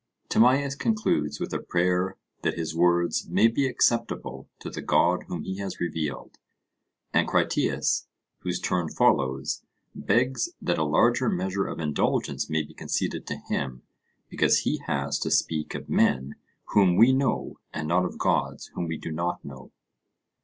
Timaeus 0.29 0.73
concludes 0.73 1.39
with 1.39 1.53
a 1.53 1.59
prayer 1.59 2.17
that 2.41 2.57
his 2.57 2.75
words 2.75 3.27
may 3.29 3.47
be 3.47 3.67
acceptable 3.67 4.49
to 4.57 4.71
the 4.71 4.81
God 4.81 5.25
whom 5.27 5.43
he 5.43 5.59
has 5.59 5.79
revealed, 5.79 6.39
and 7.13 7.27
Critias, 7.27 8.07
whose 8.39 8.59
turn 8.59 8.89
follows, 8.89 9.61
begs 9.93 10.53
that 10.59 10.79
a 10.79 10.83
larger 10.83 11.29
measure 11.29 11.67
of 11.67 11.79
indulgence 11.79 12.49
may 12.49 12.63
be 12.63 12.73
conceded 12.73 13.27
to 13.27 13.37
him, 13.47 13.83
because 14.27 14.61
he 14.61 14.79
has 14.87 15.19
to 15.19 15.29
speak 15.29 15.75
of 15.75 15.87
men 15.87 16.33
whom 16.69 16.95
we 16.95 17.13
know 17.13 17.59
and 17.71 17.87
not 17.87 18.03
of 18.03 18.17
gods 18.17 18.71
whom 18.73 18.87
we 18.87 18.97
do 18.97 19.11
not 19.11 19.45
know. 19.45 19.71